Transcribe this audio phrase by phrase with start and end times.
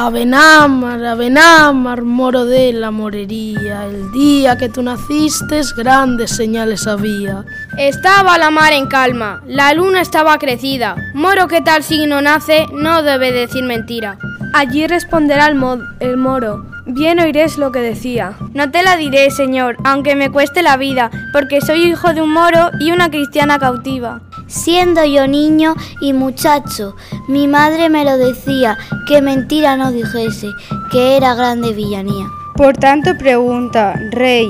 [0.00, 7.44] Abenámar, Abenámar, moro de la morería, el día que tú naciste grandes señales había.
[7.76, 13.02] Estaba la mar en calma, la luna estaba crecida, moro que tal signo nace no
[13.02, 14.18] debe decir mentira.
[14.54, 15.60] Allí responderá el,
[15.98, 18.32] el moro, Bien oiréis lo que decía.
[18.54, 22.32] No te la diré, Señor, aunque me cueste la vida, porque soy hijo de un
[22.32, 24.22] moro y una cristiana cautiva.
[24.48, 26.96] Siendo yo niño y muchacho,
[27.28, 30.48] mi madre me lo decía, que mentira no dijese,
[30.90, 32.26] que era grande villanía.
[32.56, 34.48] Por tanto pregunta, rey,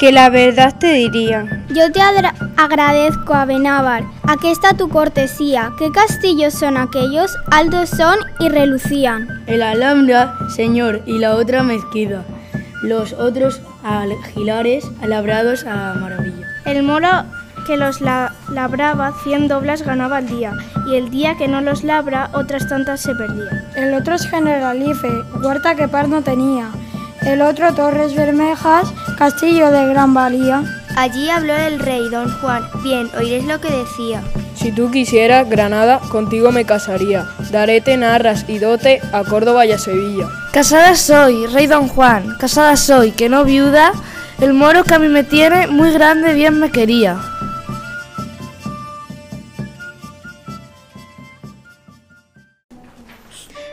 [0.00, 1.64] que la verdad te diría.
[1.68, 2.00] Yo te
[2.56, 9.44] agradezco a Benávar, aquí está tu cortesía, qué castillos son aquellos, altos son y relucían.
[9.46, 12.24] El Alhambra, señor, y la otra mezquita,
[12.82, 16.48] los otros algilares labrados a maravilla.
[16.64, 17.08] El moro
[17.70, 20.54] que los labraba cien doblas ganaba al día,
[20.88, 23.64] y el día que no los labra otras tantas se perdía.
[23.76, 25.08] El otro es generalife,
[25.40, 26.72] huerta que par no tenía,
[27.22, 30.64] el otro Torres Bermejas, castillo de gran valía.
[30.96, 32.64] Allí habló el rey, don Juan.
[32.82, 34.20] Bien, oiréis lo que decía.
[34.56, 37.24] Si tú quisieras, Granada, contigo me casaría.
[37.52, 40.26] Darete narras y dote a Córdoba y a Sevilla.
[40.52, 43.92] Casada soy, rey don Juan, casada soy, que no viuda,
[44.40, 47.16] el moro que a mí me tiene, muy grande bien me quería.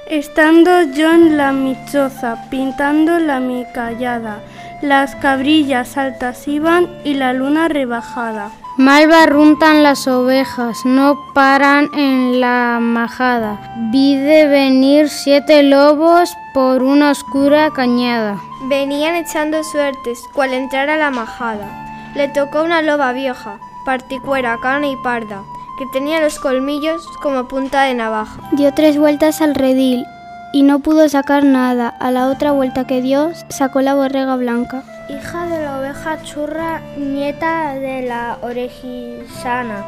[0.10, 4.40] Estando yo en la michoza, pintando la mi callada,
[4.82, 8.52] las cabrillas altas iban y la luna rebajada.
[8.78, 13.60] Mal barruntan las ovejas, no paran en la majada.
[13.92, 18.40] Vi de venir siete lobos por una oscura cañada.
[18.70, 22.14] Venían echando suertes, cual entrar a la majada.
[22.16, 25.44] Le tocó una loba vieja, particuera, cana y parda,
[25.78, 28.39] que tenía los colmillos como punta de navaja.
[28.52, 30.06] Dio tres vueltas al redil
[30.52, 31.89] y no pudo sacar nada.
[32.00, 34.83] A la otra vuelta que dio, sacó la borrega blanca.
[35.09, 39.86] Hija de la oveja churra, nieta de la orejisana,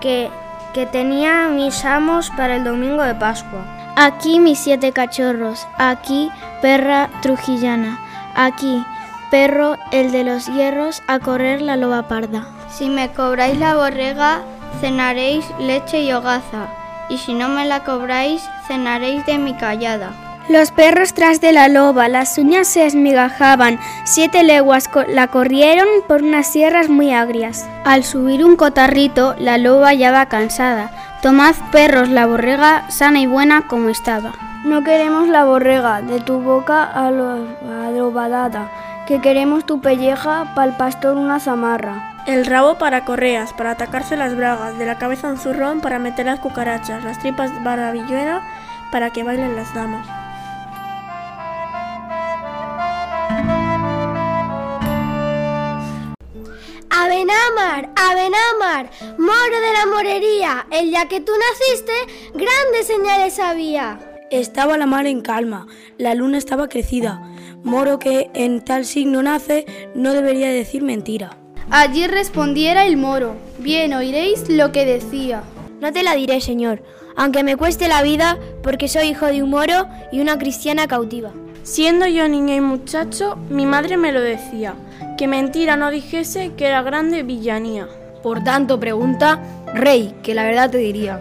[0.00, 0.30] que,
[0.74, 3.60] que tenía mis amos para el domingo de Pascua.
[3.96, 6.30] Aquí mis siete cachorros, aquí
[6.62, 7.98] perra trujillana,
[8.34, 8.84] aquí
[9.30, 12.46] perro el de los hierros a correr la loba parda.
[12.70, 14.42] Si me cobráis la borrega,
[14.76, 16.68] cenaréis leche y hogaza,
[17.08, 20.12] y si no me la cobráis, cenaréis de mi callada.
[20.48, 26.22] Los perros tras de la loba, las uñas se esmigajaban, siete leguas la corrieron por
[26.22, 27.68] unas sierras muy agrias.
[27.84, 30.90] Al subir un cotarrito, la loba ya va cansada.
[31.20, 34.34] Tomad perros la borrega sana y buena como estaba.
[34.64, 37.44] No queremos la borrega de tu boca a lo
[37.84, 38.70] adobadada,
[39.08, 42.15] que queremos tu pelleja pa'l pastor una zamarra.
[42.26, 46.26] El rabo para correas, para atacarse las bragas, de la cabeza un zurrón para meter
[46.26, 48.42] las cucarachas, las tripas baravilluera
[48.90, 50.08] para que bailen las damas.
[56.90, 61.92] Abenamar, Abenamar, moro de la morería, el día que tú naciste,
[62.34, 64.00] grandes señales había.
[64.32, 67.22] Estaba la mar en calma, la luna estaba crecida,
[67.62, 69.64] moro que en tal signo nace
[69.94, 71.38] no debería decir mentira.
[71.70, 75.42] Allí respondiera el moro, bien oiréis lo que decía.
[75.80, 76.80] No te la diré, señor,
[77.16, 81.32] aunque me cueste la vida, porque soy hijo de un moro y una cristiana cautiva.
[81.64, 84.74] Siendo yo niño y muchacho, mi madre me lo decía,
[85.18, 87.88] que mentira no dijese que era grande villanía.
[88.22, 89.40] Por tanto, pregunta,
[89.74, 91.20] rey, que la verdad te diría.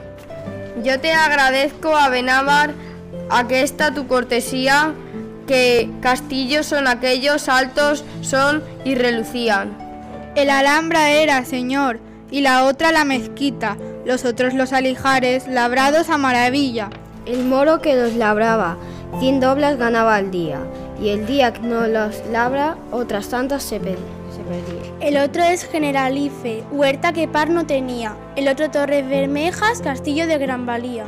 [0.83, 2.75] Yo te agradezco a Benávar
[3.31, 4.93] a que esta tu cortesía,
[5.47, 9.84] que castillos son aquellos altos son y relucían.
[10.35, 16.17] El Alhambra era, señor, y la otra la mezquita, los otros los alijares, labrados a
[16.17, 16.89] maravilla.
[17.25, 18.75] El moro que los labraba,
[19.21, 20.59] cien doblas ganaba al día,
[21.01, 24.03] y el día que no los labra, otras tantas se, perdía.
[24.99, 28.17] El otro es Generalife, huerta que par no tenía.
[28.35, 31.05] El otro Torres Bermejas, castillo de gran valía.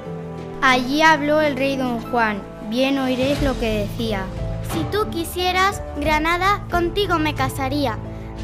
[0.62, 4.24] Allí habló el rey don Juan, bien oiréis lo que decía.
[4.72, 7.98] Si tú quisieras, Granada, contigo me casaría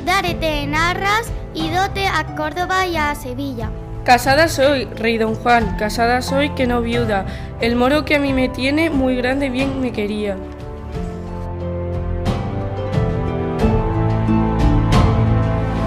[0.06, 3.70] Dárete en arras y dote a Córdoba y a Sevilla.
[4.04, 7.26] Casada soy, rey don Juan, casada soy que no viuda.
[7.62, 10.36] El moro que a mí me tiene muy grande bien me quería.